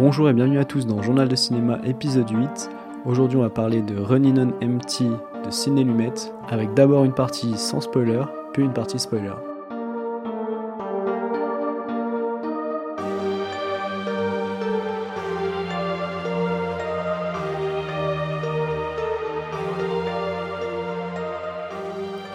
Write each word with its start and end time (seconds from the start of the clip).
Bonjour 0.00 0.30
et 0.30 0.32
bienvenue 0.32 0.58
à 0.58 0.64
tous 0.64 0.86
dans 0.86 1.02
Journal 1.02 1.28
de 1.28 1.36
cinéma 1.36 1.78
épisode 1.84 2.30
8. 2.30 2.70
Aujourd'hui 3.04 3.36
on 3.36 3.42
va 3.42 3.50
parler 3.50 3.82
de 3.82 3.98
Running 3.98 4.38
on 4.38 4.66
Empty 4.66 5.04
de 5.44 5.50
Ciné 5.50 5.84
Lumet 5.84 6.14
avec 6.48 6.72
d'abord 6.72 7.04
une 7.04 7.12
partie 7.12 7.58
sans 7.58 7.82
spoiler, 7.82 8.22
puis 8.54 8.62
une 8.62 8.72
partie 8.72 8.98
spoiler. 8.98 9.34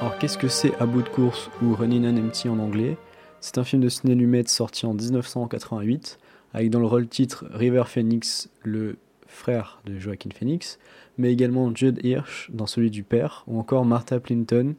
Alors 0.01 0.19
qu'est-ce 0.19 0.37
que 0.37 0.49
c'est 0.49 0.75
À 0.79 0.85
bout 0.85 1.01
de 1.01 1.09
course 1.09 1.49
ou 1.63 1.73
Running 1.73 2.05
on 2.05 2.27
Empty 2.27 2.47
en 2.47 2.59
anglais? 2.59 2.95
C'est 3.41 3.57
un 3.57 3.63
film 3.63 3.81
de 3.81 3.89
Ciné 3.89 4.13
Lumet 4.13 4.43
sorti 4.45 4.85
en 4.85 4.93
1988 4.93 6.19
avec 6.55 6.69
dans 6.69 6.79
le 6.79 6.85
rôle 6.85 7.05
titre 7.09 7.45
River 7.51 7.83
Phoenix, 7.85 8.49
le 8.63 8.95
frère 9.27 9.81
de 9.85 9.99
Joaquin 9.99 10.29
Phoenix, 10.33 10.79
mais 11.17 11.33
également 11.33 11.75
Judd 11.75 11.99
Hirsch 12.01 12.49
dans 12.53 12.65
celui 12.65 12.89
du 12.89 13.03
père, 13.03 13.43
ou 13.47 13.59
encore 13.59 13.83
Martha 13.83 14.21
Plimpton, 14.21 14.75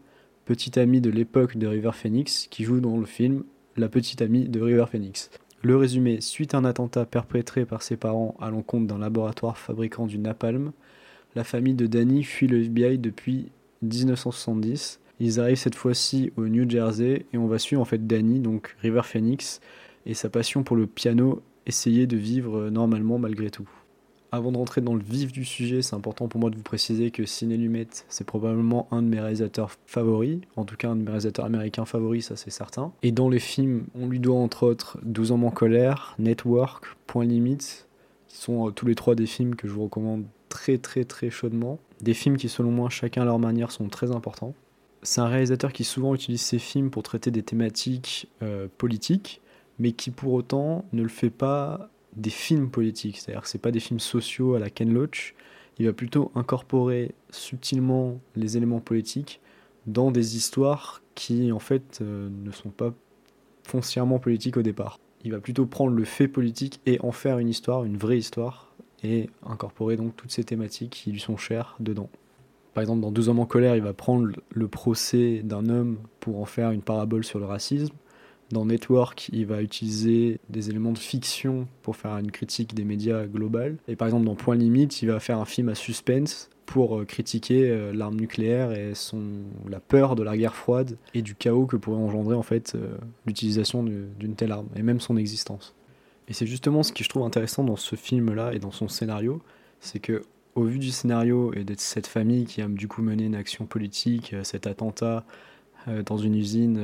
petite 0.47 0.79
amie 0.79 1.03
de 1.03 1.11
l'époque 1.11 1.59
de 1.59 1.67
River 1.67 1.91
Phoenix, 1.93 2.47
qui 2.51 2.65
joue 2.65 2.81
dans 2.81 2.97
le 2.97 3.05
film 3.05 3.45
la 3.77 3.91
petite 3.91 4.23
amie 4.23 4.49
de 4.49 4.59
River 4.59 4.87
Phoenix. 4.91 5.29
Le 5.61 5.77
résumé, 5.77 6.23
suite 6.23 6.55
à 6.55 6.59
un 6.59 6.65
attentat 6.65 7.05
perpétré 7.05 7.67
par 7.67 7.83
ses 7.83 7.99
parents 7.99 8.37
à 8.41 8.49
l'encontre 8.49 8.87
d'un 8.87 8.99
laboratoire 8.99 9.59
fabriquant 9.59 10.07
du 10.07 10.19
napalm, 10.19 10.73
la 11.35 11.45
famille 11.45 11.75
de 11.75 11.87
Danny 11.87 12.25
fuit 12.25 12.47
le 12.47 12.63
FBI 12.63 12.97
depuis 12.97 13.51
1970. 13.83 14.99
Ils 15.21 15.41
arrivent 15.41 15.59
cette 15.59 15.75
fois-ci 15.75 16.33
au 16.39 16.49
New 16.49 16.71
Jersey 16.71 17.27
et 17.35 17.37
on 17.37 17.49
va 17.49 17.59
suivre 17.59 17.83
en 17.83 17.85
fait 17.85 18.07
Danny, 18.07 18.41
donc 18.41 18.75
River 18.81 19.03
Phoenix, 19.05 19.61
et 20.07 20.15
sa 20.15 20.31
passion 20.31 20.63
pour 20.63 20.77
le 20.77 20.87
piano 20.87 21.43
essayer 21.67 22.07
de 22.07 22.17
vivre 22.17 22.71
normalement 22.71 23.19
malgré 23.19 23.51
tout. 23.51 23.69
Avant 24.33 24.51
de 24.51 24.57
rentrer 24.59 24.81
dans 24.81 24.95
le 24.95 25.03
vif 25.03 25.33
du 25.33 25.45
sujet, 25.45 25.83
c'est 25.83 25.95
important 25.95 26.27
pour 26.27 26.41
moi 26.41 26.51
de 26.51 26.57
vous 26.57 26.63
préciser 26.63 27.11
que 27.11 27.25
Ciné 27.25 27.57
Lumet, 27.57 27.87
c'est 28.09 28.27
probablement 28.27 28.89
un 28.91 29.03
de 29.03 29.09
mes 29.09 29.21
réalisateurs 29.21 29.71
favoris, 29.87 30.41
en 30.57 30.65
tout 30.65 30.77
cas 30.77 30.91
un 30.91 30.97
de 30.97 31.03
mes 31.03 31.07
réalisateurs 31.07 31.45
américains 31.45 31.85
favoris, 31.85 32.27
ça 32.27 32.37
c'est 32.37 32.51
certain. 32.51 32.93
Et 33.03 33.13
dans 33.13 33.29
les 33.29 33.39
films, 33.39 33.87
on 33.95 34.09
lui 34.09 34.19
doit 34.19 34.37
entre 34.37 34.65
autres 34.65 34.99
12 35.05 35.33
ans 35.33 35.43
en 35.43 35.51
colère, 35.51 36.17
Network, 36.19 36.85
Point 37.07 37.25
Limite, 37.25 37.87
qui 38.27 38.37
sont 38.37 38.69
euh, 38.69 38.71
tous 38.73 38.87
les 38.87 38.97
trois 38.97 39.15
des 39.15 39.27
films 39.27 39.55
que 39.55 39.69
je 39.69 39.73
vous 39.73 39.85
recommande 39.85 40.25
très 40.49 40.79
très 40.79 41.05
très 41.05 41.31
chaudement. 41.31 41.79
Des 42.01 42.15
films 42.15 42.37
qui 42.37 42.49
selon 42.49 42.71
moi, 42.71 42.91
chacun 42.91 43.23
à 43.23 43.25
leur 43.25 43.39
manière, 43.39 43.71
sont 43.71 43.89
très 43.89 44.11
importants. 44.11 44.55
C'est 45.03 45.21
un 45.21 45.29
réalisateur 45.29 45.73
qui 45.73 45.85
souvent 45.85 46.15
utilise 46.15 46.43
ses 46.43 46.59
films 46.59 46.91
pour 46.91 47.05
traiter 47.05 47.31
des 47.31 47.43
thématiques 47.43 48.29
euh, 48.43 48.67
politiques, 48.77 49.41
mais 49.79 49.93
qui 49.93 50.11
pour 50.11 50.33
autant 50.33 50.85
ne 50.93 51.03
le 51.03 51.09
fait 51.09 51.31
pas 51.31 51.91
des 52.15 52.31
films 52.31 52.71
politiques. 52.71 53.19
C'est-à-dire 53.19 53.43
que 53.43 53.49
ce 53.49 53.59
pas 53.59 53.71
des 53.71 53.81
films 53.81 54.01
sociaux 54.01 54.55
à 54.55 54.59
la 54.59 54.71
Ken 54.71 54.93
Loach. 54.93 55.35
Il 55.79 55.87
va 55.87 55.93
plutôt 55.93 56.33
incorporer 56.35 57.15
subtilement 57.31 58.19
les 58.35 58.57
éléments 58.57 58.81
politiques 58.81 59.41
dans 59.87 60.11
des 60.11 60.37
histoires 60.37 61.03
qui 61.15 61.53
en 61.53 61.59
fait 61.59 61.99
euh, 62.01 62.29
ne 62.45 62.51
sont 62.51 62.71
pas 62.71 62.95
foncièrement 63.63 64.19
politiques 64.19 64.57
au 64.57 64.63
départ. 64.63 64.99
Il 65.25 65.33
va 65.33 65.41
plutôt 65.41 65.67
prendre 65.67 65.93
le 65.93 66.05
fait 66.05 66.29
politique 66.29 66.81
et 66.87 67.01
en 67.01 67.13
faire 67.13 67.39
une 67.39 67.49
histoire, 67.49 67.85
une 67.85 67.97
vraie 67.97 68.19
histoire, 68.19 68.73
et 69.03 69.29
incorporer 69.45 69.97
donc 69.97 70.17
toutes 70.17 70.31
ces 70.31 70.45
thématiques 70.45 70.91
qui 70.91 71.13
lui 71.13 71.21
sont 71.21 71.37
chères 71.37 71.77
dedans. 71.81 72.09
Par 72.75 72.83
exemple, 72.83 73.01
dans 73.01 73.11
Deux 73.11 73.29
hommes 73.29 73.41
en 73.41 73.47
colère, 73.47 73.75
il 73.75 73.83
va 73.83 73.93
prendre 73.93 74.29
le 74.51 74.69
procès 74.69 75.41
d'un 75.43 75.69
homme 75.69 75.99
pour 76.21 76.41
en 76.41 76.45
faire 76.45 76.71
une 76.71 76.83
parabole 76.83 77.25
sur 77.25 77.39
le 77.39 77.47
racisme. 77.47 77.95
Dans 78.53 78.65
Network, 78.65 79.29
il 79.33 79.47
va 79.47 79.61
utiliser 79.61 80.39
des 80.49 80.71
éléments 80.71 80.93
de 80.93 80.99
fiction 80.99 81.67
pour 81.83 81.97
faire 81.97 82.17
une 82.19 82.31
critique 82.31 82.75
des 82.75 82.85
médias 82.85 83.27
global. 83.27 83.77
Et 83.89 83.97
par 83.97 84.07
exemple, 84.07 84.25
dans 84.25 84.37
Point 84.37 84.55
Limite, 84.55 85.03
il 85.03 85.09
va 85.09 85.19
faire 85.19 85.39
un 85.39 85.45
film 85.45 85.69
à 85.69 85.75
suspense 85.75 86.49
pour 86.67 86.99
euh, 86.99 87.05
critiquer 87.05 87.71
euh, 87.71 87.93
l'arme 87.93 88.17
nucléaire 88.17 88.73
et 88.73 88.95
son, 88.95 89.23
la 89.69 89.81
peur 89.81 90.17
de 90.17 90.23
la 90.23 90.37
guerre 90.37 90.55
froide 90.55 90.99
et 91.15 91.23
du 91.23 91.35
chaos 91.35 91.67
que 91.67 91.77
pourrait 91.77 92.01
engendrer 92.01 92.35
en 92.35 92.43
fait 92.43 92.75
euh, 92.75 92.97
l'utilisation 93.25 93.83
d'une 93.83 94.35
telle 94.35 94.53
arme 94.53 94.69
et 94.77 94.83
même 94.83 95.01
son 95.01 95.17
existence. 95.17 95.75
Et 96.29 96.33
c'est 96.33 96.47
justement 96.47 96.83
ce 96.83 96.93
que 96.93 97.03
je 97.03 97.09
trouve 97.09 97.23
intéressant 97.23 97.65
dans 97.65 97.77
ce 97.77 97.97
film-là 97.97 98.53
et 98.53 98.59
dans 98.59 98.73
son 98.73 98.89
scénario, 98.89 99.41
c'est 99.81 100.01
que 100.01 100.23
au 100.57 100.65
vu 100.65 100.79
du 100.79 100.91
scénario 100.91 101.53
et 101.55 101.65
de 101.65 101.75
cette 101.77 102.07
famille 102.07 102.47
qui 102.47 102.63
a 102.63 102.69
du 102.69 102.89
coup 102.89 103.03
mené 103.03 103.25
une 103.25 103.35
action 103.35 103.67
politique, 103.67 104.35
cet 104.43 104.67
attentat 104.67 105.25
dans 106.07 106.17
une 106.17 106.35
usine 106.35 106.81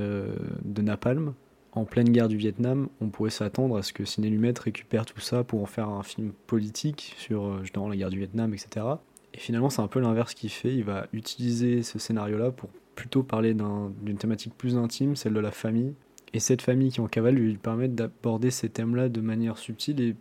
de 0.62 0.82
napalm, 0.82 1.32
en 1.72 1.84
pleine 1.84 2.10
guerre 2.10 2.28
du 2.28 2.36
Vietnam, 2.36 2.88
on 3.00 3.08
pourrait 3.08 3.30
s'attendre 3.30 3.76
à 3.78 3.82
ce 3.82 3.92
que 3.92 4.04
Ciné 4.04 4.28
Lumet 4.28 4.54
récupère 4.58 5.06
tout 5.06 5.20
ça 5.20 5.42
pour 5.42 5.62
en 5.62 5.66
faire 5.66 5.88
un 5.88 6.02
film 6.02 6.32
politique 6.46 7.14
sur 7.16 7.46
euh, 7.46 7.88
la 7.88 7.96
guerre 7.96 8.10
du 8.10 8.18
Vietnam, 8.18 8.52
etc. 8.52 8.86
Et 9.32 9.38
finalement, 9.38 9.70
c'est 9.70 9.80
un 9.80 9.88
peu 9.88 10.00
l'inverse 10.00 10.34
qu'il 10.34 10.50
fait. 10.50 10.74
Il 10.74 10.84
va 10.84 11.06
utiliser 11.14 11.82
ce 11.82 11.98
scénario-là 11.98 12.50
pour 12.50 12.68
plutôt 12.94 13.22
parler 13.22 13.54
d'une 13.54 14.18
thématique 14.18 14.52
plus 14.56 14.76
intime, 14.76 15.16
celle 15.16 15.32
de 15.32 15.40
la 15.40 15.50
famille. 15.50 15.94
Et 16.34 16.40
cette 16.40 16.60
famille 16.60 16.90
qui 16.90 17.00
en 17.00 17.06
cavale 17.06 17.34
lui 17.34 17.56
permet 17.56 17.88
d'aborder 17.88 18.50
ces 18.50 18.68
thèmes-là 18.68 19.08
de 19.08 19.20
manière 19.22 19.56
subtile. 19.56 20.00
Et, 20.00 20.14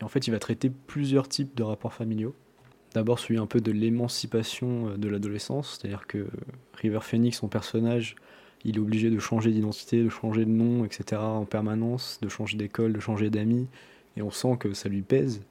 et, 0.00 0.04
en 0.04 0.08
fait, 0.08 0.26
il 0.26 0.30
va 0.30 0.38
traiter 0.38 0.70
plusieurs 0.86 1.28
types 1.28 1.54
de 1.56 1.62
rapports 1.62 1.94
familiaux. 1.94 2.34
D'abord, 2.92 3.18
celui 3.18 3.38
un 3.38 3.46
peu 3.46 3.62
de 3.62 3.72
l'émancipation 3.72 4.90
euh, 4.90 4.96
de 4.98 5.08
l'adolescence, 5.08 5.78
c'est-à-dire 5.78 6.06
que 6.06 6.26
River 6.74 7.00
Phoenix, 7.00 7.38
son 7.38 7.48
personnage, 7.48 8.16
il 8.64 8.76
est 8.76 8.80
obligé 8.80 9.10
de 9.10 9.18
changer 9.18 9.50
d'identité, 9.50 10.02
de 10.02 10.08
changer 10.08 10.44
de 10.44 10.50
nom, 10.50 10.84
etc. 10.84 11.20
en 11.20 11.44
permanence, 11.44 12.18
de 12.22 12.28
changer 12.28 12.56
d'école, 12.56 12.92
de 12.92 13.00
changer 13.00 13.30
d'amis, 13.30 13.66
et 14.16 14.22
on 14.22 14.30
sent 14.30 14.56
que 14.58 14.74
ça 14.74 14.88
lui 14.88 15.02
pèse, 15.02 15.42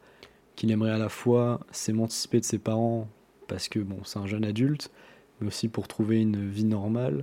qu'il 0.56 0.72
aimerait 0.72 0.92
à 0.92 0.98
la 0.98 1.10
fois 1.10 1.60
s'émanciper 1.72 2.40
de 2.40 2.46
ses 2.46 2.60
parents 2.60 3.08
parce 3.52 3.68
que 3.68 3.80
bon, 3.80 3.98
c'est 4.06 4.18
un 4.18 4.28
jeune 4.28 4.46
adulte, 4.46 4.92
mais 5.40 5.48
aussi 5.48 5.68
pour 5.68 5.90
trouver 5.90 6.22
une 6.22 6.50
vie 6.50 6.64
normale 6.64 7.22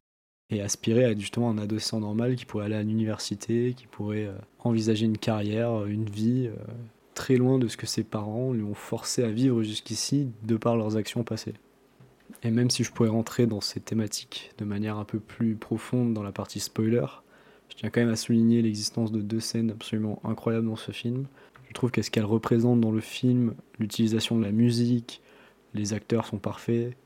et 0.51 0.61
aspirer 0.61 1.05
à 1.05 1.11
être 1.11 1.21
justement 1.21 1.49
un 1.49 1.57
adolescent 1.57 2.01
normal 2.01 2.37
qui 2.37 2.45
pourrait 2.45 2.67
aller 2.67 2.75
à 2.75 2.83
l'université, 2.83 3.75
qui 3.75 3.87
pourrait 3.87 4.27
euh, 4.27 4.37
envisager 4.59 5.07
une 5.07 5.17
carrière, 5.17 5.87
une 5.87 6.05
vie 6.05 6.49
euh, 6.49 6.57
très 7.15 7.37
loin 7.37 7.59
de 7.59 7.67
ce 7.67 7.79
que 7.79 7.87
ses 7.87 8.05
parents 8.05 8.53
lui 8.53 8.63
ont 8.63 8.75
forcé 8.75 9.25
à 9.25 9.29
vivre 9.29 9.63
jusqu'ici 9.63 10.31
de 10.43 10.57
par 10.57 10.77
leurs 10.77 10.97
actions 10.97 11.25
passées. 11.25 11.55
Et 12.43 12.51
même 12.51 12.71
si 12.71 12.85
je 12.85 12.93
pourrais 12.93 13.09
rentrer 13.09 13.47
dans 13.47 13.61
ces 13.61 13.81
thématiques 13.81 14.53
de 14.59 14.65
manière 14.65 14.97
un 14.97 15.05
peu 15.05 15.19
plus 15.19 15.57
profonde 15.57 16.15
dans 16.15 16.23
la 16.23 16.33
partie 16.33 16.61
spoiler, 16.61 17.07
je 17.69 17.77
tiens 17.77 17.91
quand 17.91 18.01
même 18.01 18.11
à 18.11 18.17
souligner 18.17 18.63
l'existence 18.63 19.13
de 19.13 19.21
deux 19.21 19.41
scènes 19.41 19.71
absolument 19.71 20.21
incroyables 20.25 20.67
dans 20.67 20.77
ce 20.77 20.93
film. 20.93 21.27
Je 21.69 21.75
trouve 21.75 21.91
qu'est-ce 21.91 22.11
qu'elles 22.11 22.25
représentent 22.25 22.81
dans 22.81 22.93
le 22.93 23.01
film, 23.01 23.55
l'utilisation 23.79 24.39
de 24.39 24.45
la 24.45 24.53
musique, 24.53 25.21
les 25.75 25.93
acteurs 25.93 26.27
sont 26.27 26.39
parfaits. 26.39 26.97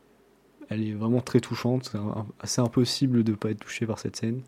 Elle 0.68 0.86
est 0.86 0.92
vraiment 0.92 1.20
très 1.20 1.40
touchante, 1.40 1.90
c'est 1.90 1.98
assez 2.40 2.60
impossible 2.60 3.24
de 3.24 3.32
ne 3.32 3.36
pas 3.36 3.50
être 3.50 3.60
touché 3.60 3.86
par 3.86 3.98
cette 3.98 4.16
scène. 4.16 4.42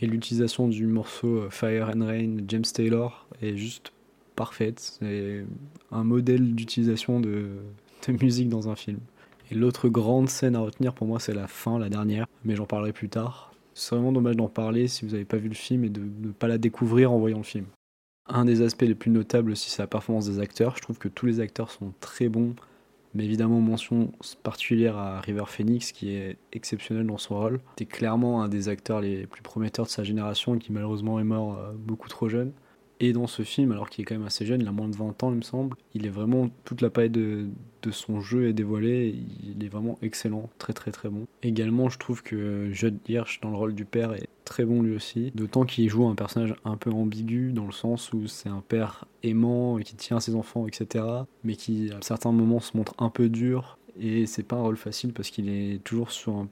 Et 0.00 0.06
l'utilisation 0.06 0.68
du 0.68 0.86
morceau 0.86 1.38
euh, 1.38 1.50
Fire 1.50 1.90
and 1.94 2.04
Rain 2.04 2.28
de 2.28 2.44
James 2.48 2.64
Taylor 2.64 3.28
est 3.40 3.56
juste 3.56 3.92
parfaite. 4.34 4.80
C'est 4.98 5.44
un 5.92 6.04
modèle 6.04 6.54
d'utilisation 6.54 7.20
de, 7.20 7.50
de 8.08 8.12
musique 8.12 8.48
dans 8.48 8.68
un 8.68 8.74
film. 8.74 8.98
Et 9.50 9.54
l'autre 9.54 9.88
grande 9.88 10.28
scène 10.28 10.56
à 10.56 10.60
retenir 10.60 10.94
pour 10.94 11.06
moi, 11.06 11.20
c'est 11.20 11.34
la 11.34 11.46
fin, 11.46 11.78
la 11.78 11.88
dernière, 11.88 12.26
mais 12.44 12.56
j'en 12.56 12.66
parlerai 12.66 12.92
plus 12.92 13.08
tard. 13.08 13.52
C'est 13.74 13.94
vraiment 13.94 14.12
dommage 14.12 14.36
d'en 14.36 14.48
parler 14.48 14.88
si 14.88 15.04
vous 15.04 15.12
n'avez 15.12 15.24
pas 15.24 15.36
vu 15.36 15.48
le 15.48 15.54
film 15.54 15.84
et 15.84 15.88
de 15.88 16.00
ne 16.00 16.32
pas 16.32 16.48
la 16.48 16.58
découvrir 16.58 17.12
en 17.12 17.18
voyant 17.18 17.38
le 17.38 17.44
film. 17.44 17.66
Un 18.26 18.44
des 18.44 18.62
aspects 18.62 18.82
les 18.82 18.94
plus 18.94 19.10
notables 19.10 19.50
aussi, 19.50 19.68
c'est 19.68 19.82
la 19.82 19.86
performance 19.86 20.26
des 20.26 20.38
acteurs. 20.38 20.76
Je 20.76 20.82
trouve 20.82 20.98
que 20.98 21.08
tous 21.08 21.26
les 21.26 21.40
acteurs 21.40 21.70
sont 21.70 21.92
très 22.00 22.28
bons, 22.28 22.54
mais 23.14 23.24
évidemment, 23.24 23.60
mention 23.60 24.12
particulière 24.42 24.96
à 24.96 25.20
River 25.20 25.44
Phoenix 25.46 25.92
qui 25.92 26.14
est 26.14 26.38
exceptionnel 26.52 27.06
dans 27.06 27.18
son 27.18 27.38
rôle. 27.38 27.60
C'est 27.78 27.84
clairement 27.84 28.42
un 28.42 28.48
des 28.48 28.68
acteurs 28.68 29.00
les 29.00 29.26
plus 29.26 29.42
prometteurs 29.42 29.84
de 29.84 29.90
sa 29.90 30.04
génération 30.04 30.58
qui 30.58 30.72
malheureusement 30.72 31.20
est 31.20 31.24
mort 31.24 31.58
euh, 31.58 31.72
beaucoup 31.76 32.08
trop 32.08 32.28
jeune. 32.28 32.52
Et 33.00 33.12
dans 33.12 33.26
ce 33.26 33.42
film, 33.42 33.72
alors 33.72 33.90
qu'il 33.90 34.02
est 34.02 34.04
quand 34.04 34.14
même 34.14 34.26
assez 34.26 34.46
jeune, 34.46 34.60
il 34.60 34.68
a 34.68 34.72
moins 34.72 34.88
de 34.88 34.96
20 34.96 35.22
ans, 35.24 35.30
il 35.30 35.36
me 35.36 35.42
semble, 35.42 35.76
il 35.94 36.06
est 36.06 36.10
vraiment 36.10 36.48
toute 36.64 36.80
la 36.80 36.90
paille 36.90 37.10
de, 37.10 37.48
son 37.90 38.20
jeu 38.20 38.48
est 38.48 38.52
dévoilée. 38.52 39.14
Il 39.42 39.62
est 39.64 39.68
vraiment 39.68 39.98
excellent, 40.00 40.48
très 40.58 40.72
très 40.72 40.90
très 40.90 41.08
bon. 41.08 41.26
Également, 41.42 41.90
je 41.90 41.98
trouve 41.98 42.22
que 42.22 42.70
Judd 42.72 42.96
Hirsch 43.08 43.40
dans 43.42 43.50
le 43.50 43.56
rôle 43.56 43.74
du 43.74 43.84
père 43.84 44.14
est 44.14 44.28
très 44.44 44.64
bon 44.64 44.82
lui 44.82 44.94
aussi. 44.94 45.32
D'autant 45.34 45.64
qu'il 45.64 45.88
joue 45.90 46.06
un 46.06 46.14
personnage 46.14 46.54
un 46.64 46.76
peu 46.76 46.90
ambigu 46.90 47.52
dans 47.52 47.66
le 47.66 47.72
sens 47.72 48.12
où 48.12 48.26
c'est 48.26 48.48
un 48.48 48.62
père 48.66 49.06
aimant 49.22 49.78
et 49.78 49.84
qui 49.84 49.96
tient 49.96 50.20
ses 50.20 50.34
enfants, 50.34 50.66
etc. 50.66 51.04
Mais 51.42 51.56
qui 51.56 51.90
à 51.92 52.00
certains 52.00 52.32
moments 52.32 52.60
se 52.60 52.76
montre 52.76 52.94
un 52.98 53.10
peu 53.10 53.28
dur. 53.28 53.78
Et 54.00 54.26
c'est 54.26 54.42
pas 54.44 54.56
un 54.56 54.62
rôle 54.62 54.76
facile 54.76 55.12
parce 55.12 55.30
qu'il 55.30 55.48
est 55.48 55.82
toujours 55.84 56.10
sur 56.10 56.34
un 56.34 56.48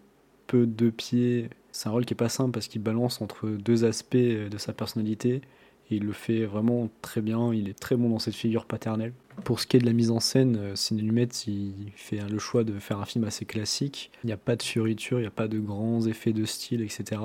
peu 0.46 0.66
deux 0.66 0.90
pieds. 0.90 1.48
C'est 1.70 1.88
un 1.88 1.92
rôle 1.92 2.04
qui 2.04 2.12
est 2.12 2.16
pas 2.16 2.28
simple 2.28 2.50
parce 2.50 2.68
qu'il 2.68 2.82
balance 2.82 3.22
entre 3.22 3.48
deux 3.48 3.84
aspects 3.84 4.16
de 4.16 4.58
sa 4.58 4.74
personnalité 4.74 5.40
il 5.96 6.04
le 6.04 6.12
fait 6.12 6.44
vraiment 6.44 6.88
très 7.02 7.20
bien, 7.20 7.52
il 7.52 7.68
est 7.68 7.78
très 7.78 7.96
bon 7.96 8.08
dans 8.08 8.18
cette 8.18 8.34
figure 8.34 8.66
paternelle. 8.66 9.12
Pour 9.44 9.60
ce 9.60 9.66
qui 9.66 9.76
est 9.76 9.80
de 9.80 9.86
la 9.86 9.92
mise 9.92 10.10
en 10.10 10.20
scène, 10.20 10.56
euh, 10.56 10.76
Ciné 10.76 11.02
il 11.46 11.92
fait 11.96 12.20
le 12.28 12.38
choix 12.38 12.64
de 12.64 12.78
faire 12.78 12.98
un 12.98 13.04
film 13.04 13.24
assez 13.24 13.44
classique. 13.44 14.10
Il 14.24 14.26
n'y 14.26 14.32
a 14.32 14.36
pas 14.36 14.56
de 14.56 14.62
fioriture, 14.62 15.18
il 15.18 15.22
n'y 15.22 15.28
a 15.28 15.32
pas 15.32 15.48
de 15.48 15.58
grands 15.58 16.06
effets 16.06 16.32
de 16.32 16.44
style, 16.44 16.82
etc. 16.82 17.20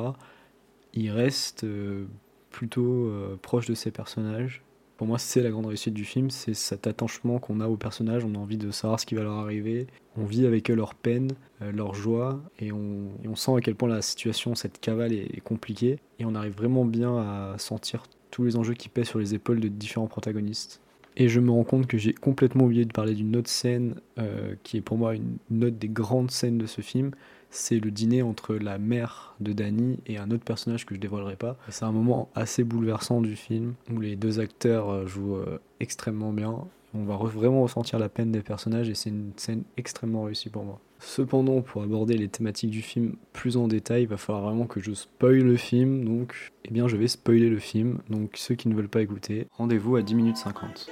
Il 0.93 1.11
reste 1.11 1.63
euh, 1.63 2.05
plutôt 2.49 3.07
euh, 3.07 3.37
proche 3.41 3.67
de 3.67 3.73
ses 3.73 3.91
personnages. 3.91 4.63
Pour 4.95 5.05
moi, 5.05 5.19
c'est 5.19 5.41
la 5.43 5.51
grande 5.51 5.67
réussite 5.67 5.93
du 5.93 6.05
film, 6.05 6.31
c'est 6.31 6.55
cet 6.55 6.87
attachement 6.87 7.37
qu'on 7.37 7.59
a 7.59 7.67
aux 7.67 7.77
personnages, 7.77 8.25
on 8.25 8.33
a 8.33 8.39
envie 8.39 8.57
de 8.57 8.71
savoir 8.71 8.99
ce 8.99 9.05
qui 9.05 9.13
va 9.13 9.21
leur 9.21 9.35
arriver, 9.35 9.85
on 10.15 10.25
vit 10.25 10.47
avec 10.47 10.71
eux 10.71 10.73
leur 10.73 10.95
peine, 10.95 11.33
leur 11.61 11.93
joie, 11.93 12.41
et 12.57 12.71
on, 12.71 13.11
on, 13.23 13.35
sent 13.35 13.51
à 13.55 13.61
quel 13.61 13.75
point 13.75 13.89
la 13.89 14.01
situation, 14.01 14.55
cette 14.55 14.79
cavale 14.79 15.13
est, 15.13 15.39
compliquée, 15.41 15.99
et 16.17 16.25
on 16.25 16.33
arrive 16.33 16.55
vraiment 16.55 16.83
bien 16.83 17.15
à 17.15 17.59
sentir 17.59 18.05
tous 18.37 18.43
les 18.43 18.55
enjeux 18.55 18.75
qui 18.75 18.87
pèsent 18.87 19.07
sur 19.07 19.17
les 19.17 19.33
épaules 19.33 19.59
de 19.59 19.67
différents 19.67 20.05
protagonistes. 20.05 20.79
Et 21.15 21.27
je 21.27 21.39
me 21.39 21.49
rends 21.49 21.63
compte 21.63 21.87
que 21.87 21.97
j'ai 21.97 22.13
complètement 22.13 22.65
oublié 22.65 22.85
de 22.85 22.93
parler 22.93 23.15
d'une 23.15 23.35
autre 23.35 23.49
scène 23.49 23.95
euh, 24.19 24.53
qui 24.61 24.77
est 24.77 24.81
pour 24.81 24.95
moi 24.95 25.15
une, 25.15 25.37
une 25.49 25.65
autre 25.65 25.77
des 25.77 25.87
grandes 25.87 26.29
scènes 26.29 26.59
de 26.59 26.67
ce 26.67 26.81
film, 26.81 27.09
c'est 27.49 27.79
le 27.79 27.89
dîner 27.89 28.21
entre 28.21 28.53
la 28.53 28.77
mère 28.77 29.33
de 29.39 29.53
Danny 29.53 29.97
et 30.05 30.19
un 30.19 30.29
autre 30.29 30.43
personnage 30.43 30.85
que 30.85 30.93
je 30.93 30.99
dévoilerai 30.99 31.35
pas. 31.35 31.57
C'est 31.69 31.85
un 31.85 31.91
moment 31.91 32.29
assez 32.35 32.63
bouleversant 32.63 33.21
du 33.21 33.35
film 33.35 33.73
où 33.91 33.99
les 33.99 34.15
deux 34.15 34.39
acteurs 34.39 34.91
euh, 34.91 35.07
jouent 35.07 35.37
euh, 35.37 35.59
extrêmement 35.79 36.31
bien. 36.31 36.59
On 36.93 37.03
va 37.03 37.15
vraiment 37.15 37.63
ressentir 37.63 37.99
la 37.99 38.09
peine 38.09 38.31
des 38.31 38.41
personnages 38.41 38.89
et 38.89 38.95
c'est 38.95 39.09
une 39.09 39.33
scène 39.35 39.63
extrêmement 39.75 40.23
réussie 40.23 40.49
pour 40.49 40.63
moi. 40.63 40.79
Cependant, 40.99 41.61
pour 41.61 41.83
aborder 41.83 42.17
les 42.17 42.27
thématiques 42.27 42.71
du 42.71 42.81
film 42.81 43.15
plus 43.33 43.57
en 43.57 43.67
détail, 43.67 44.03
il 44.03 44.07
va 44.07 44.17
falloir 44.17 44.45
vraiment 44.45 44.65
que 44.65 44.79
je 44.79 44.93
spoil 44.93 45.39
le 45.39 45.57
film. 45.57 46.05
Donc, 46.05 46.51
eh 46.65 46.71
bien, 46.71 46.87
je 46.87 46.97
vais 46.97 47.07
spoiler 47.07 47.49
le 47.49 47.59
film. 47.59 47.99
Donc, 48.09 48.31
ceux 48.35 48.55
qui 48.55 48.67
ne 48.67 48.75
veulent 48.75 48.89
pas 48.89 49.01
écouter, 49.01 49.47
rendez-vous 49.57 49.95
à 49.95 50.01
10 50.01 50.15
minutes 50.15 50.37
50. 50.37 50.89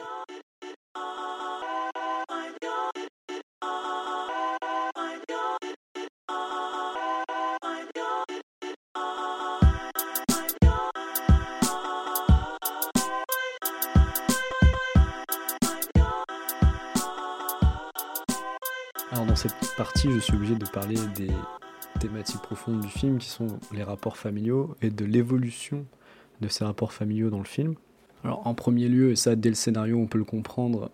Dans 19.36 19.42
cette 19.42 19.76
partie, 19.76 20.10
je 20.10 20.20
suis 20.20 20.34
obligé 20.34 20.56
de 20.56 20.66
parler 20.66 20.96
des 21.14 21.28
thématiques 22.00 22.42
profondes 22.42 22.80
du 22.80 22.88
film 22.88 23.18
qui 23.18 23.28
sont 23.28 23.48
les 23.74 23.84
rapports 23.84 24.16
familiaux 24.16 24.78
et 24.82 24.90
de 24.90 25.04
l'évolution 25.04 25.86
de 26.40 26.48
ces 26.48 26.64
rapports 26.64 26.94
familiaux 26.94 27.30
dans 27.30 27.40
le 27.40 27.44
film. 27.44 27.76
Alors 28.24 28.48
en 28.48 28.54
premier 28.54 28.88
lieu, 28.88 29.12
et 29.12 29.18
ça 29.18 29.36
dès 29.36 29.50
le 29.50 29.56
scénario 29.56 29.98
on 29.98 30.08
peut 30.08 30.20
le 30.20 30.24
comprendre, 30.24 30.90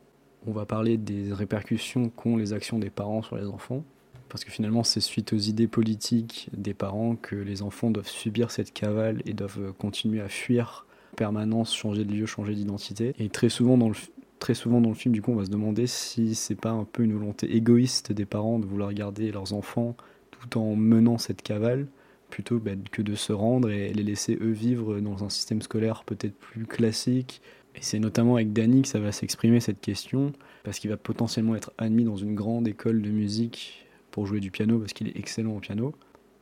on 0.47 0.53
va 0.53 0.65
parler 0.65 0.97
des 0.97 1.31
répercussions 1.31 2.09
qu'ont 2.09 2.35
les 2.35 2.51
actions 2.51 2.79
des 2.79 2.89
parents 2.89 3.21
sur 3.21 3.35
les 3.35 3.45
enfants. 3.45 3.83
Parce 4.27 4.43
que 4.43 4.49
finalement 4.49 4.83
c'est 4.83 5.01
suite 5.01 5.33
aux 5.33 5.37
idées 5.37 5.67
politiques 5.67 6.49
des 6.51 6.73
parents 6.73 7.15
que 7.15 7.35
les 7.35 7.61
enfants 7.61 7.91
doivent 7.91 8.09
subir 8.09 8.49
cette 8.49 8.73
cavale 8.73 9.21
et 9.27 9.33
doivent 9.33 9.71
continuer 9.73 10.19
à 10.19 10.29
fuir 10.29 10.87
en 11.13 11.15
permanence, 11.15 11.75
changer 11.75 12.05
de 12.05 12.11
lieu, 12.11 12.25
changer 12.25 12.55
d'identité. 12.55 13.13
Et 13.19 13.29
très 13.29 13.49
souvent 13.49 13.77
dans 13.77 13.89
le, 13.89 13.95
très 14.41 14.55
souvent 14.55 14.81
dans 14.81 14.89
le 14.89 14.95
film, 14.95 15.13
du 15.13 15.21
coup, 15.21 15.31
on 15.31 15.35
va 15.35 15.45
se 15.45 15.51
demander 15.51 15.85
si 15.87 16.33
c'est 16.33 16.55
pas 16.55 16.71
un 16.71 16.83
peu 16.83 17.03
une 17.03 17.13
volonté 17.13 17.55
égoïste 17.55 18.11
des 18.11 18.25
parents 18.25 18.57
de 18.59 18.65
vouloir 18.65 18.91
garder 18.91 19.31
leurs 19.31 19.53
enfants 19.53 19.95
tout 20.31 20.57
en 20.57 20.75
menant 20.75 21.19
cette 21.19 21.43
cavale, 21.43 21.87
plutôt 22.31 22.57
bah, 22.57 22.71
que 22.91 23.03
de 23.03 23.13
se 23.13 23.31
rendre 23.31 23.69
et 23.69 23.93
les 23.93 24.01
laisser 24.01 24.37
eux 24.41 24.49
vivre 24.49 24.99
dans 24.99 25.23
un 25.23 25.29
système 25.29 25.61
scolaire 25.61 26.03
peut-être 26.05 26.35
plus 26.35 26.65
classique. 26.65 27.41
Et 27.75 27.79
c'est 27.81 27.99
notamment 27.99 28.35
avec 28.35 28.51
Danny 28.51 28.81
que 28.81 28.87
ça 28.87 28.99
va 28.99 29.11
s'exprimer 29.11 29.59
cette 29.59 29.79
question, 29.79 30.33
parce 30.63 30.79
qu'il 30.79 30.89
va 30.89 30.97
potentiellement 30.97 31.55
être 31.55 31.71
admis 31.77 32.03
dans 32.03 32.17
une 32.17 32.33
grande 32.33 32.67
école 32.67 33.03
de 33.03 33.11
musique 33.11 33.85
pour 34.09 34.25
jouer 34.25 34.39
du 34.39 34.49
piano, 34.49 34.79
parce 34.79 34.93
qu'il 34.93 35.07
est 35.07 35.17
excellent 35.17 35.55
au 35.57 35.59
piano. 35.59 35.93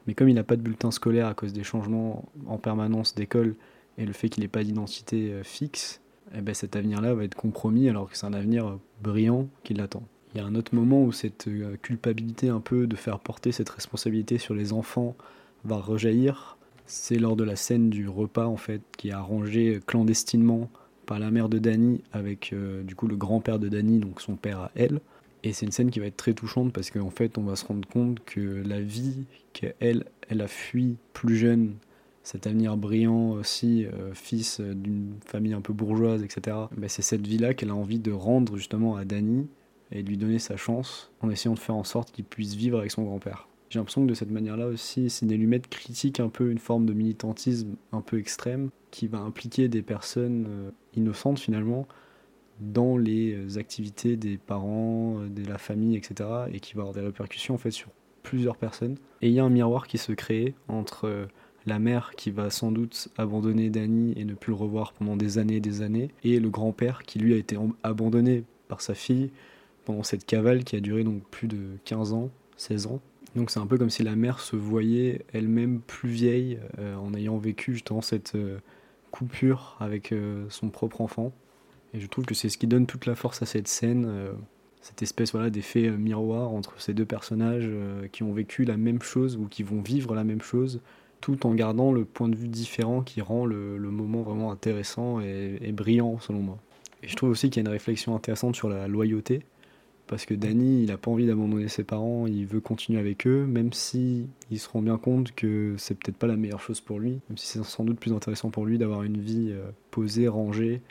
Mais 0.07 0.13
comme 0.13 0.30
il 0.30 0.36
n'a 0.36 0.45
pas 0.45 0.56
de 0.56 0.62
bulletin 0.62 0.92
scolaire 0.92 1.28
à 1.28 1.34
cause 1.34 1.52
des 1.52 1.63
changements 1.63 2.30
en 2.48 2.57
permanence 2.57 3.13
d'école 3.13 3.56
et 3.98 4.06
le 4.06 4.13
fait 4.13 4.30
qu'il 4.30 4.42
n'ait 4.42 4.48
pas 4.48 4.63
d'identité 4.63 5.34
euh, 5.34 5.44
fixe, 5.44 6.02
eh 6.36 6.42
ben 6.42 6.54
cet 6.54 6.76
avenir-là 6.76 7.14
va 7.14 7.24
être 7.24 7.36
compromis 7.36 7.90
alors 7.90 8.10
que 8.10 8.18
c'est 8.18 8.26
un 8.26 8.34
avenir 8.34 8.78
brillant 9.02 9.48
qui 9.64 9.74
l'attend. 9.74 10.04
Il 10.34 10.42
y 10.42 10.44
a 10.44 10.46
un 10.46 10.56
autre 10.56 10.76
moment 10.76 11.04
où 11.04 11.12
cette 11.12 11.48
euh, 11.48 11.76
culpabilité 11.81 12.50
un 12.50 12.60
peu 12.60 12.86
de 12.86 12.96
faire 12.96 13.20
porter 13.20 13.52
cette 13.52 13.70
responsabilité 13.70 14.38
sur 14.38 14.54
les 14.54 14.74
enfants 14.74 15.16
va 15.66 15.78
rejaillir. 15.78 16.58
C'est 16.86 17.18
lors 17.18 17.36
de 17.36 17.44
la 17.44 17.56
scène 17.56 17.90
du 17.90 18.08
repas 18.08 18.46
en 18.46 18.58
fait 18.58 18.81
qui 18.98 19.10
est 19.10 19.14
arrangé 19.14 19.80
clandestinement 19.86 20.70
par 21.06 21.18
la 21.18 21.31
mère 21.31 21.50
de 21.50 21.58
Danny 21.58 22.02
avec 22.14 22.54
euh, 22.54 22.84
du 22.84 22.96
coup 22.96 23.08
le 23.08 23.16
grand-père 23.16 23.58
de 23.58 23.70
Danny, 23.70 24.00
donc 24.00 24.22
son 24.22 24.36
père 24.36 24.60
à 24.60 24.72
elle. 24.76 25.00
Et 25.44 25.54
c'est 25.54 25.66
une 25.66 25.72
scène 25.72 25.90
qui 25.90 26.00
va 26.00 26.06
être 26.06 26.18
très 26.18 26.34
touchante 26.34 26.74
parce 26.74 26.92
qu'en 26.92 27.10
fait 27.10 27.38
on 27.38 27.44
va 27.44 27.56
se 27.56 27.66
rendre 27.66 27.88
compte 27.88 28.24
que 28.26 28.62
la 28.66 28.81
vie 28.81 29.26
qu'elle 29.54 30.06
elle 30.30 30.42
a 30.42 30.48
fui 30.48 30.98
plus 31.14 31.36
jeune 31.36 31.74
cet 32.24 32.48
avenir 32.48 32.77
brillant 32.77 33.31
aussi, 33.31 33.86
euh, 33.86 34.13
fils 34.13 34.60
d'une 34.60 35.16
famille 35.25 35.54
un 35.54 35.62
peu 35.62 35.74
bourgeoise, 35.74 36.24
etc. 36.24 36.57
Ben, 36.75 36.89
c'est 36.89 37.01
cette 37.01 37.25
vie-là 37.25 37.54
qu'elle 37.54 37.69
a 37.69 37.75
envie 37.75 38.00
de 38.00 38.12
rendre 38.12 38.57
justement 38.57 38.95
à 38.95 39.06
Danny 39.06 39.48
et 39.92 40.04
de 40.04 40.10
lui 40.10 40.18
donner 40.18 40.39
sa 40.39 40.57
chance 40.57 41.12
en 41.21 41.30
essayant 41.30 41.54
de 41.54 41.60
faire 41.60 41.75
en 41.75 41.83
sorte 41.83 42.12
qu'il 42.12 42.25
puisse 42.25 42.56
vivre 42.56 42.80
avec 42.80 42.92
son 42.92 43.04
grand-père. 43.04 43.48
J'ai 43.69 43.80
l'impression 43.80 44.04
que 44.04 44.10
de 44.10 44.13
cette 44.16 44.31
manière-là 44.31 44.68
aussi, 44.68 45.10
Sidney 45.10 45.38
Lumet 45.38 45.62
critique 45.62 46.19
un 46.19 46.30
peu 46.30 46.50
une 46.50 46.57
forme 46.57 46.86
de 46.86 46.94
militantisme 46.94 47.75
un 47.92 48.01
peu 48.01 48.18
extrême 48.19 48.69
qui 48.92 49.07
va 49.07 49.19
impliquer 49.19 49.68
des 49.68 49.81
personnes 49.81 50.45
euh, 50.50 50.71
innocentes 50.95 51.39
finalement 51.39 51.88
dans 52.60 52.98
les 52.98 53.33
euh, 53.33 53.60
activités 53.60 54.18
des 54.18 54.38
parents, 54.38 55.19
de 55.30 55.48
la 55.48 55.57
famille, 55.57 55.95
etc. 55.95 56.30
et 56.51 56.60
qui 56.60 56.74
va 56.74 56.81
avoir 56.81 56.95
des 56.95 57.01
répercussions 57.01 57.56
en 57.56 57.60
fait 57.60 57.71
sur 57.71 57.89
plusieurs 58.24 58.57
personnes. 58.57 58.98
Et 59.21 59.30
il 59.30 59.33
y 59.33 59.39
a 59.39 59.45
un 59.45 59.50
miroir 59.50 59.88
qui 59.88 59.98
se 59.98 60.12
crée 60.12 60.56
entre 60.68 61.27
la 61.69 61.80
mère 61.80 62.12
qui 62.18 62.31
va 62.31 62.50
sans 62.50 62.71
doute 62.71 63.07
abandonner 63.18 63.69
Danny 63.69 64.13
et 64.18 64.25
ne 64.25 64.33
plus 64.33 64.51
le 64.51 64.57
revoir 64.57 64.92
pendant 64.92 65.16
des 65.16 65.38
années 65.38 65.57
et 65.57 65.62
des 65.62 65.81
années, 65.81 66.10
et 66.24 66.39
le 66.39 66.50
grand-père 66.50 67.04
qui 67.04 67.19
lui 67.19 67.33
a 67.33 67.38
été 67.38 67.57
abandonné 67.83 68.44
par 68.68 68.81
sa 68.81 68.95
fille 68.95 69.31
pendant 69.86 70.04
cette 70.04 70.25
cavale 70.25 70.63
qui 70.63 70.75
a 70.75 70.81
duré 70.81 71.04
donc 71.04 71.24
plus 71.31 71.48
de 71.48 71.77
15 71.86 72.13
ans, 72.13 72.30
16 72.57 72.88
ans. 72.88 73.00
Donc 73.36 73.51
c'est 73.51 73.60
un 73.60 73.68
peu 73.68 73.77
comme 73.77 73.89
si 73.89 74.04
la 74.04 74.16
mère 74.16 74.39
se 74.39 74.56
voyait 74.56 75.25
elle-même 75.33 75.80
plus 75.80 76.10
vieille 76.10 76.60
euh, 76.80 76.95
en 76.95 77.13
ayant 77.13 77.38
vécu 77.38 77.74
justement 77.74 78.01
cette 78.01 78.36
euh, 78.36 78.57
coupure 79.12 79.77
avec 79.80 80.12
euh, 80.12 80.45
son 80.50 80.69
propre 80.69 81.01
enfant. 81.01 81.31
Et 81.94 82.00
je 82.00 82.07
trouve 82.07 82.25
que 82.25 82.36
c'est 82.36 82.50
ce 82.50 82.57
qui 82.57 82.68
donne 82.68 82.86
toute 82.86 83.06
la 83.06 83.16
force 83.16 83.42
à 83.42 83.45
cette 83.48 83.68
scène, 83.68 84.07
cette 84.80 85.01
espèce 85.01 85.31
voilà, 85.31 85.50
d'effet 85.50 85.89
miroir 85.89 86.51
entre 86.51 86.80
ces 86.80 86.94
deux 86.94 87.06
personnages 87.06 87.68
qui 88.12 88.21
ont 88.21 88.31
vécu 88.31 88.63
la 88.63 88.77
même 88.77 89.01
chose 89.01 89.38
ou 89.38 89.48
qui 89.48 89.63
vont 89.63 89.81
vivre 89.81 90.13
la 90.13 90.24
même 90.24 90.44
chose 90.44 90.81
tout 91.21 91.45
en 91.45 91.54
gardant 91.54 91.92
le 91.92 92.06
point 92.06 92.30
de 92.30 92.36
vue 92.36 92.48
différent 92.48 93.01
qui 93.01 93.21
rend 93.21 93.45
le, 93.45 93.77
moment 93.77 94.21
vraiment 94.21 94.51
intéressant 94.51 95.19
et, 95.19 95.71
brillant 95.71 96.19
selon 96.19 96.40
moi. 96.40 96.57
Et 97.04 97.07
je 97.07 97.16
trouve 97.16 97.30
aussi 97.30 97.49
qu'il 97.49 97.64
y 97.64 97.66
a 97.66 97.69
une 97.69 97.73
réflexion 97.73 98.16
intéressante 98.16 98.56
sur 98.56 98.69
la 98.69 98.88
loyauté, 98.88 99.44
parce 100.07 100.26
que 100.26 100.33
Danny, 100.33 100.81
il 100.83 100.88
n'a 100.88 100.97
pas 100.97 101.11
envie 101.11 101.28
d'abandonner 101.28 101.68
ses 101.68 101.83
parents, 101.83 102.26
il 102.28 102.45
veut 102.45 102.59
continuer 102.59 102.99
avec 102.99 103.28
eux, 103.28 103.45
même 103.45 103.71
si 103.73 104.28
il 104.49 104.59
se 104.59 104.68
rend 104.68 104.81
bien 104.81 104.97
compte 104.97 105.33
que 105.33 105.76
c'est 105.78 105.94
peut-être 105.94 106.18
pas 106.18 106.28
la 106.28 106.35
meilleure 106.35 106.61
chose 106.61 106.81
pour 106.81 106.99
lui, 106.99 107.19
même 107.30 107.38
si 107.38 107.45
c'est 107.47 107.64
sans 107.64 107.83
doute 107.83 107.99
plus 107.99 108.11
intéressant 108.11 108.49
pour 108.49 108.66
lui 108.66 108.78
d'avoir 108.78 109.04
une 109.04 109.19
vie 109.19 109.49
euh, 109.52 109.69
posée, 109.92 110.28
rangée, 110.28 110.81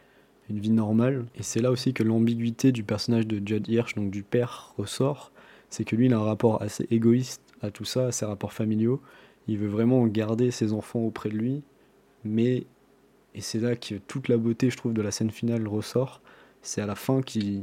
une 0.48 0.60
vie 0.60 0.70
normale. 0.70 1.26
Et 1.34 1.42
c'est 1.42 1.60
là 1.60 1.70
aussi 1.70 1.92
que 1.92 2.02
l'ambiguïté 2.02 2.72
du 2.72 2.84
personnage 2.84 3.26
de 3.26 3.42
Judd 3.44 3.66
Hirsch, 3.68 3.94
donc 3.94 4.10
du 4.10 4.22
père, 4.22 4.72
ressort, 4.78 5.32
c'est 5.70 5.84
que 5.84 5.96
lui, 5.96 6.06
il 6.06 6.14
a 6.14 6.18
un 6.18 6.22
rapport 6.22 6.62
assez 6.62 6.86
égoïste 6.90 7.42
à 7.60 7.70
tout 7.70 7.84
ça, 7.84 8.06
à 8.06 8.12
ses 8.12 8.24
rapports 8.24 8.52
familiaux, 8.52 9.00
il 9.48 9.58
veut 9.58 9.68
vraiment 9.68 10.06
garder 10.06 10.50
ses 10.50 10.72
enfants 10.72 11.00
auprès 11.00 11.30
de 11.30 11.36
lui, 11.36 11.62
mais, 12.24 12.66
et 13.34 13.40
c'est 13.40 13.58
là 13.58 13.76
que 13.76 13.96
toute 14.06 14.28
la 14.28 14.36
beauté, 14.36 14.70
je 14.70 14.76
trouve, 14.76 14.92
de 14.92 15.02
la 15.02 15.10
scène 15.10 15.30
finale 15.30 15.66
ressort, 15.66 16.20
c'est 16.62 16.80
à 16.80 16.86
la 16.86 16.94
fin 16.94 17.22
qu'il 17.22 17.62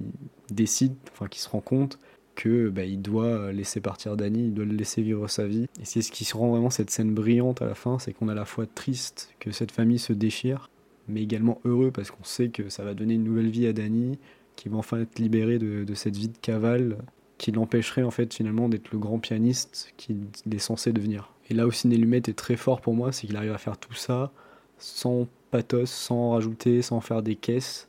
décide, 0.49 0.95
enfin 1.11 1.27
qu'il 1.27 1.41
se 1.41 1.49
rend 1.49 1.61
compte 1.61 1.99
que 2.35 2.69
bah, 2.69 2.81
doit 2.97 3.51
laisser 3.51 3.79
partir 3.79 4.17
Danny, 4.17 4.47
il 4.47 4.53
doit 4.53 4.65
le 4.65 4.75
laisser 4.75 5.01
vivre 5.01 5.27
sa 5.29 5.47
vie. 5.47 5.67
Et 5.81 5.85
c'est 5.85 6.01
ce 6.01 6.11
qui 6.11 6.27
rend 6.33 6.51
vraiment 6.51 6.69
cette 6.69 6.89
scène 6.89 7.13
brillante 7.13 7.61
à 7.61 7.65
la 7.65 7.75
fin, 7.75 7.97
c'est 7.97 8.13
qu'on 8.13 8.27
a 8.27 8.33
à 8.33 8.35
la 8.35 8.45
fois 8.45 8.65
triste 8.65 9.33
que 9.39 9.51
cette 9.51 9.71
famille 9.71 9.99
se 9.99 10.11
déchire, 10.11 10.69
mais 11.07 11.23
également 11.23 11.61
heureux 11.65 11.91
parce 11.91 12.11
qu'on 12.11 12.23
sait 12.23 12.49
que 12.49 12.69
ça 12.69 12.83
va 12.83 12.93
donner 12.93 13.13
une 13.13 13.23
nouvelle 13.23 13.49
vie 13.49 13.67
à 13.67 13.73
Danny, 13.73 14.19
qui 14.55 14.69
va 14.69 14.77
enfin 14.77 14.99
être 15.01 15.19
libéré 15.19 15.59
de, 15.59 15.83
de 15.83 15.93
cette 15.93 16.15
vie 16.15 16.29
de 16.29 16.37
cavale 16.37 16.97
qui 17.37 17.51
l'empêcherait 17.51 18.03
en 18.03 18.11
fait 18.11 18.33
finalement 18.33 18.69
d'être 18.69 18.91
le 18.91 18.97
grand 18.97 19.19
pianiste 19.19 19.93
qu'il 19.97 20.27
est 20.51 20.57
censé 20.57 20.93
devenir. 20.93 21.31
Et 21.49 21.53
là 21.53 21.67
où 21.67 21.71
Ciné 21.71 21.97
Lumet 21.97 22.17
est 22.17 22.37
très 22.37 22.55
fort 22.55 22.81
pour 22.81 22.93
moi, 22.93 23.11
c'est 23.11 23.27
qu'il 23.27 23.37
arrive 23.37 23.51
à 23.51 23.57
faire 23.57 23.77
tout 23.77 23.93
ça 23.93 24.31
sans 24.77 25.27
pathos, 25.51 25.89
sans 25.89 26.31
rajouter, 26.31 26.81
sans 26.81 27.01
faire 27.01 27.21
des 27.21 27.35
caisses. 27.35 27.87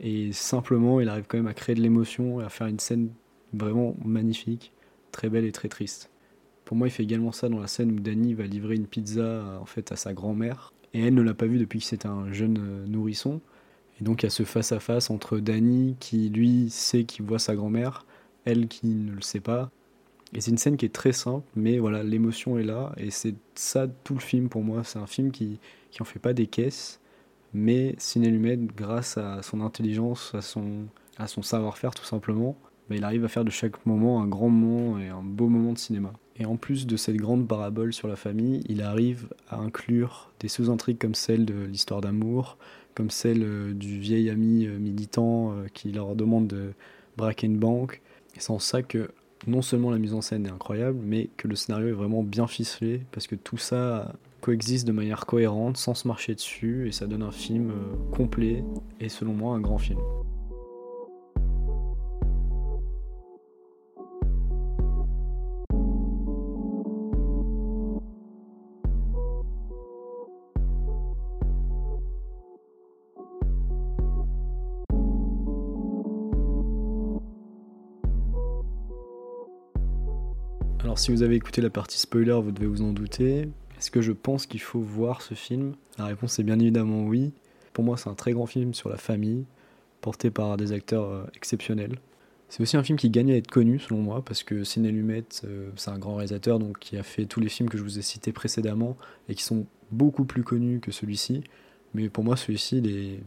Et 0.00 0.32
simplement, 0.32 1.00
il 1.00 1.08
arrive 1.08 1.24
quand 1.26 1.38
même 1.38 1.46
à 1.46 1.54
créer 1.54 1.74
de 1.74 1.80
l'émotion 1.80 2.40
et 2.40 2.44
à 2.44 2.48
faire 2.48 2.66
une 2.66 2.78
scène 2.78 3.10
vraiment 3.52 3.96
magnifique, 4.04 4.72
très 5.10 5.28
belle 5.28 5.44
et 5.44 5.52
très 5.52 5.68
triste. 5.68 6.10
Pour 6.64 6.76
moi, 6.76 6.88
il 6.88 6.90
fait 6.90 7.02
également 7.02 7.32
ça 7.32 7.48
dans 7.48 7.60
la 7.60 7.66
scène 7.66 7.92
où 7.92 8.00
Danny 8.00 8.34
va 8.34 8.44
livrer 8.44 8.76
une 8.76 8.86
pizza 8.86 9.58
en 9.60 9.64
fait 9.64 9.90
à 9.90 9.96
sa 9.96 10.12
grand-mère. 10.12 10.72
Et 10.94 11.02
elle 11.06 11.14
ne 11.14 11.22
l'a 11.22 11.34
pas 11.34 11.46
vu 11.46 11.58
depuis 11.58 11.80
que 11.80 11.84
c'était 11.84 12.08
un 12.08 12.32
jeune 12.32 12.58
euh, 12.58 12.86
nourrisson. 12.86 13.40
Et 14.00 14.04
donc 14.04 14.22
il 14.22 14.26
y 14.26 14.28
a 14.28 14.30
ce 14.30 14.42
face-à-face 14.42 15.10
entre 15.10 15.38
Danny 15.38 15.96
qui 15.98 16.28
lui 16.28 16.70
sait 16.70 17.04
qu'il 17.04 17.24
voit 17.24 17.38
sa 17.38 17.56
grand-mère, 17.56 18.04
elle 18.44 18.68
qui 18.68 18.86
ne 18.88 19.12
le 19.12 19.20
sait 19.20 19.40
pas, 19.40 19.70
et 20.34 20.40
c'est 20.40 20.50
une 20.50 20.58
scène 20.58 20.76
qui 20.76 20.84
est 20.84 20.94
très 20.94 21.12
simple, 21.12 21.46
mais 21.56 21.78
voilà, 21.78 22.02
l'émotion 22.02 22.58
est 22.58 22.64
là, 22.64 22.92
et 22.98 23.10
c'est 23.10 23.34
ça 23.54 23.86
tout 24.04 24.14
le 24.14 24.20
film 24.20 24.48
pour 24.48 24.62
moi. 24.62 24.84
C'est 24.84 24.98
un 24.98 25.06
film 25.06 25.30
qui, 25.30 25.58
qui 25.90 26.02
en 26.02 26.04
fait 26.04 26.18
pas 26.18 26.34
des 26.34 26.46
caisses, 26.46 27.00
Mais 27.54 27.94
Ciné 27.98 28.28
Lumet, 28.28 28.58
grâce 28.76 29.16
à 29.16 29.42
son 29.42 29.60
intelligence, 29.62 30.34
à 30.34 30.42
son, 30.42 30.86
à 31.16 31.26
son 31.28 31.42
savoir-faire 31.42 31.94
tout 31.94 32.04
simplement, 32.04 32.56
bah, 32.90 32.96
il 32.96 33.04
arrive 33.04 33.24
à 33.24 33.28
faire 33.28 33.44
de 33.44 33.50
chaque 33.50 33.84
moment 33.86 34.22
un 34.22 34.26
grand 34.26 34.50
moment 34.50 34.98
et 34.98 35.08
un 35.08 35.22
beau 35.22 35.48
moment 35.48 35.72
de 35.72 35.78
cinéma. 35.78 36.12
Et 36.36 36.44
en 36.44 36.56
plus 36.56 36.86
de 36.86 36.96
cette 36.96 37.16
grande 37.16 37.48
parabole 37.48 37.92
sur 37.92 38.06
la 38.06 38.16
famille, 38.16 38.62
il 38.68 38.82
arrive 38.82 39.28
à 39.48 39.56
inclure 39.56 40.30
des 40.40 40.48
sous-intrigues 40.48 40.98
comme 40.98 41.14
celle 41.14 41.46
de 41.46 41.64
l'histoire 41.64 42.00
d'amour, 42.00 42.58
comme 42.94 43.10
celle 43.10 43.42
euh, 43.42 43.72
du 43.72 43.98
vieil 43.98 44.30
ami 44.30 44.66
euh, 44.66 44.78
militant 44.78 45.52
euh, 45.52 45.66
qui 45.72 45.90
leur 45.90 46.14
demande 46.14 46.48
de 46.48 46.72
braquer 47.16 47.46
une 47.46 47.58
banque. 47.58 48.02
Et 48.38 48.40
c'est 48.40 48.52
en 48.52 48.60
ça 48.60 48.82
que 48.82 49.10
non 49.48 49.62
seulement 49.62 49.90
la 49.90 49.98
mise 49.98 50.14
en 50.14 50.20
scène 50.20 50.46
est 50.46 50.50
incroyable, 50.50 51.00
mais 51.02 51.28
que 51.36 51.48
le 51.48 51.56
scénario 51.56 51.88
est 51.88 51.92
vraiment 51.92 52.22
bien 52.22 52.46
ficelé, 52.46 53.02
parce 53.10 53.26
que 53.26 53.34
tout 53.34 53.58
ça 53.58 54.14
coexiste 54.42 54.86
de 54.86 54.92
manière 54.92 55.26
cohérente, 55.26 55.76
sans 55.76 55.94
se 55.94 56.06
marcher 56.06 56.36
dessus, 56.36 56.86
et 56.86 56.92
ça 56.92 57.08
donne 57.08 57.24
un 57.24 57.32
film 57.32 57.72
complet, 58.12 58.62
et 59.00 59.08
selon 59.08 59.34
moi 59.34 59.56
un 59.56 59.60
grand 59.60 59.78
film. 59.78 59.98
Alors 80.98 81.04
si 81.04 81.12
vous 81.12 81.22
avez 81.22 81.36
écouté 81.36 81.60
la 81.60 81.70
partie 81.70 81.96
spoiler, 81.96 82.40
vous 82.42 82.50
devez 82.50 82.66
vous 82.66 82.82
en 82.82 82.92
douter. 82.92 83.42
Est-ce 83.78 83.92
que 83.92 84.00
je 84.00 84.10
pense 84.10 84.46
qu'il 84.46 84.60
faut 84.60 84.80
voir 84.80 85.22
ce 85.22 85.34
film? 85.34 85.76
La 85.96 86.06
réponse 86.06 86.40
est 86.40 86.42
bien 86.42 86.58
évidemment 86.58 87.04
oui. 87.04 87.30
Pour 87.72 87.84
moi, 87.84 87.96
c'est 87.96 88.08
un 88.08 88.14
très 88.14 88.32
grand 88.32 88.46
film 88.46 88.74
sur 88.74 88.88
la 88.88 88.96
famille, 88.96 89.44
porté 90.00 90.32
par 90.32 90.56
des 90.56 90.72
acteurs 90.72 91.08
euh, 91.08 91.22
exceptionnels. 91.36 92.00
C'est 92.48 92.64
aussi 92.64 92.76
un 92.76 92.82
film 92.82 92.98
qui 92.98 93.10
gagne 93.10 93.30
à 93.30 93.36
être 93.36 93.46
connu 93.46 93.78
selon 93.78 94.02
moi, 94.02 94.24
parce 94.24 94.42
que 94.42 94.64
Ciné 94.64 94.90
Lumet, 94.90 95.22
euh, 95.44 95.70
c'est 95.76 95.90
un 95.90 96.00
grand 96.00 96.16
réalisateur 96.16 96.58
donc, 96.58 96.80
qui 96.80 96.96
a 96.96 97.04
fait 97.04 97.26
tous 97.26 97.38
les 97.38 97.48
films 97.48 97.68
que 97.68 97.78
je 97.78 97.84
vous 97.84 98.00
ai 98.00 98.02
cités 98.02 98.32
précédemment 98.32 98.96
et 99.28 99.36
qui 99.36 99.44
sont 99.44 99.66
beaucoup 99.92 100.24
plus 100.24 100.42
connus 100.42 100.80
que 100.80 100.90
celui-ci. 100.90 101.44
Mais 101.94 102.08
pour 102.08 102.24
moi, 102.24 102.36
celui-ci, 102.36 102.78
il 102.78 102.90
est 102.90 103.20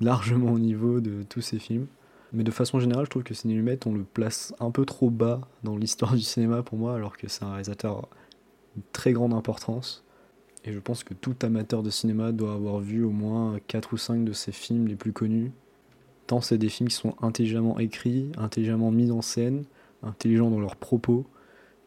largement 0.00 0.52
au 0.52 0.60
niveau 0.60 1.00
de 1.00 1.24
tous 1.28 1.40
ces 1.40 1.58
films. 1.58 1.88
Mais 2.32 2.44
de 2.44 2.50
façon 2.50 2.78
générale, 2.78 3.06
je 3.06 3.10
trouve 3.10 3.24
que 3.24 3.34
Sidney 3.34 3.56
Lumet, 3.56 3.78
on 3.86 3.92
le 3.92 4.04
place 4.04 4.54
un 4.60 4.70
peu 4.70 4.84
trop 4.84 5.10
bas 5.10 5.40
dans 5.64 5.76
l'histoire 5.76 6.14
du 6.14 6.22
cinéma 6.22 6.62
pour 6.62 6.78
moi, 6.78 6.94
alors 6.94 7.16
que 7.16 7.28
c'est 7.28 7.44
un 7.44 7.50
réalisateur 7.50 8.08
de 8.76 8.82
très 8.92 9.12
grande 9.12 9.34
importance. 9.34 10.04
Et 10.64 10.72
je 10.72 10.78
pense 10.78 11.04
que 11.04 11.14
tout 11.14 11.34
amateur 11.42 11.82
de 11.82 11.90
cinéma 11.90 12.32
doit 12.32 12.52
avoir 12.52 12.78
vu 12.80 13.02
au 13.02 13.10
moins 13.10 13.58
4 13.66 13.94
ou 13.94 13.96
5 13.96 14.24
de 14.24 14.32
ses 14.32 14.52
films 14.52 14.86
les 14.86 14.96
plus 14.96 15.12
connus. 15.12 15.52
Tant 16.26 16.40
c'est 16.40 16.58
des 16.58 16.68
films 16.68 16.88
qui 16.88 16.94
sont 16.94 17.14
intelligemment 17.22 17.78
écrits, 17.78 18.30
intelligemment 18.36 18.90
mis 18.90 19.10
en 19.10 19.22
scène, 19.22 19.64
intelligents 20.02 20.50
dans 20.50 20.60
leurs 20.60 20.76
propos. 20.76 21.26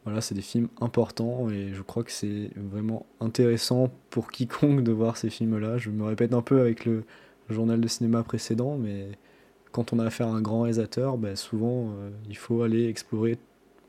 Voilà, 0.03 0.19
c'est 0.19 0.35
des 0.35 0.41
films 0.41 0.67
importants 0.81 1.50
et 1.50 1.73
je 1.73 1.81
crois 1.81 2.03
que 2.03 2.12
c'est 2.12 2.50
vraiment 2.57 3.05
intéressant 3.21 3.89
pour 4.09 4.31
quiconque 4.31 4.83
de 4.83 4.91
voir 4.91 5.15
ces 5.15 5.29
films-là. 5.29 5.77
Je 5.77 5.91
me 5.91 6.03
répète 6.03 6.33
un 6.33 6.41
peu 6.41 6.59
avec 6.59 6.83
le 6.83 7.05
journal 7.50 7.79
de 7.79 7.88
cinéma 7.88 8.23
précédent, 8.23 8.75
mais 8.77 9.12
quand 9.73 9.91
on 9.91 9.99
a 9.99 10.05
affaire 10.05 10.27
à 10.27 10.31
un 10.31 10.41
grand 10.41 10.61
réalisateur, 10.61 11.17
ben, 11.17 11.35
souvent 11.35 11.89
euh, 11.89 12.09
il 12.29 12.37
faut 12.37 12.61
aller 12.61 12.87
explorer 12.87 13.37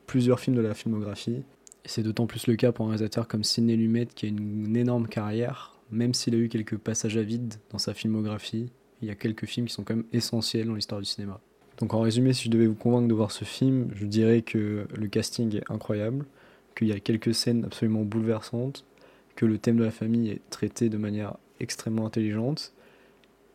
plusieurs 0.07 0.41
films 0.41 0.57
de 0.57 0.63
la 0.63 0.75
filmographie. 0.75 1.43
C'est 1.85 2.03
d'autant 2.03 2.27
plus 2.27 2.47
le 2.47 2.57
cas 2.57 2.73
pour 2.73 2.87
un 2.87 2.89
réalisateur 2.89 3.29
comme 3.29 3.45
Sidney 3.45 3.77
Lumet 3.77 4.07
qui 4.07 4.27
a 4.27 4.29
une, 4.31 4.77
énorme 4.77 5.07
carrière, 5.07 5.77
même 5.93 6.15
s'il 6.15 6.35
a 6.35 6.39
eu 6.39 6.49
quelques 6.49 6.79
passages 6.79 7.19
à 7.19 7.23
vide 7.23 7.55
dans 7.71 7.79
sa 7.79 7.93
filmographie, 7.93 8.71
il 9.03 9.09
y 9.09 9.11
a 9.11 9.15
quelques 9.15 9.45
films 9.45 9.67
qui 9.67 9.75
sont 9.75 9.85
quand 9.85 9.95
même 9.95 10.07
essentiels 10.13 10.67
dans 10.67 10.75
l'histoire 10.75 11.01
du 11.01 11.07
cinéma. 11.07 11.39
Donc 11.79 11.93
en 11.93 12.01
résumé, 12.01 12.33
si 12.33 12.45
je 12.45 12.51
devais 12.51 12.67
vous 12.67 12.75
convaincre 12.75 13.09
de 13.09 13.15
voir 13.15 13.31
ce 13.31 13.45
film, 13.45 13.91
je 13.95 14.07
dirais 14.07 14.41
que 14.41 14.87
le 14.97 15.07
casting 15.09 15.55
est 15.55 15.71
incroyable, 15.71 16.25
qu'il 16.75 16.89
y 16.89 16.93
a 16.93 17.01
quelques 17.01 17.35
scènes 17.35 17.65
absolument 17.65 18.03
bouleversantes, 18.03 18.87
que 19.37 19.45
le 19.45 19.59
thème 19.59 19.77
de 19.77 19.85
la 19.85 19.91
famille 19.91 20.31
est 20.31 20.41
traité 20.49 20.89
de 20.89 20.97
manière 20.97 21.37
extrêmement 21.61 22.07
intelligente, 22.07 22.73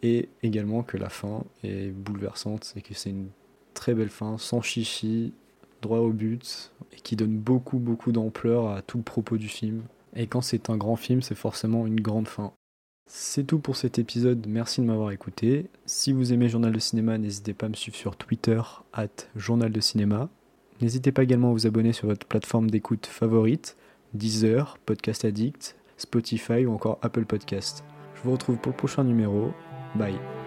et 0.04 0.30
également 0.44 0.84
que 0.84 0.98
la 0.98 1.10
fin 1.10 1.44
est 1.64 1.92
bouleversante 1.92 2.74
et 2.76 2.82
que 2.82 2.94
c'est 2.94 3.10
une 3.10 3.30
très 3.74 3.94
belle 3.94 4.10
fin, 4.10 4.38
sans 4.38 4.62
chichi, 4.62 5.34
droit 5.82 6.00
au 6.00 6.12
but, 6.12 6.72
et 6.94 6.98
qui 6.98 7.16
donne 7.16 7.38
beaucoup 7.38 7.80
beaucoup 7.80 8.12
d'ampleur 8.12 8.70
à 8.70 8.82
tout 8.82 8.98
le 8.98 9.04
propos 9.04 9.38
du 9.38 9.48
film. 9.48 9.84
Et 10.16 10.28
quand 10.28 10.42
c'est 10.42 10.70
un 10.70 10.78
grand 10.78 10.96
film, 10.96 11.22
c'est 11.22 11.36
forcément 11.36 11.86
une 11.86 12.02
grande 12.02 12.28
fin. 12.28 12.52
C'est 13.12 13.44
tout 13.44 13.60
pour 13.60 13.76
cet 13.76 13.98
épisode, 13.98 14.46
merci 14.48 14.82
de 14.82 14.86
m'avoir 14.86 15.12
écouté. 15.12 15.66
Si 15.86 16.12
vous 16.14 16.32
aimez 16.32 16.48
Journal 16.48 16.72
de 16.72 16.80
Cinéma, 16.80 17.18
n'hésitez 17.18 17.54
pas 17.54 17.66
à 17.66 17.70
me 17.70 17.74
suivre 17.74 17.98
sur 17.98 18.16
Twitter, 18.16 18.62
at 18.94 19.08
Journal 19.36 19.72
de 19.72 19.80
Cinéma. 19.80 20.30
N'hésitez 20.82 21.12
pas 21.12 21.24
également 21.24 21.50
à 21.50 21.54
vous 21.54 21.66
abonner 21.68 21.92
sur 21.92 22.08
votre 22.08 22.28
plateforme 22.28 22.70
d'écoute 22.70 23.08
favorite, 23.08 23.76
Deezer, 24.14 24.78
Podcast 24.86 25.26
Addict, 25.26 25.76
Spotify 25.98 26.66
ou 26.66 26.74
encore 26.74 27.00
Apple 27.02 27.26
Podcast. 27.26 27.84
Je 28.16 28.22
vous 28.24 28.32
retrouve 28.32 28.58
pour 28.58 28.72
le 28.72 28.78
prochain 28.78 29.04
numéro. 29.04 29.52
Bye. 29.96 30.39